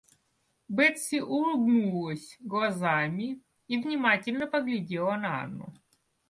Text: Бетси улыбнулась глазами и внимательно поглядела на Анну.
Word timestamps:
Бетси 0.67 1.19
улыбнулась 1.21 2.37
глазами 2.39 3.39
и 3.67 3.79
внимательно 3.79 4.47
поглядела 4.47 5.15
на 5.15 5.43
Анну. 5.43 5.75